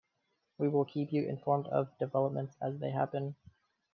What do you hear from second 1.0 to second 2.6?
you informed of developments